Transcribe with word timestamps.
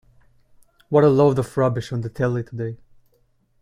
What 0.89 1.03
a 1.03 1.09
load 1.09 1.37
of 1.37 1.55
rubbish 1.55 1.93
on 1.93 2.01
the 2.01 2.09
telly 2.09 2.41
today. 2.43 2.79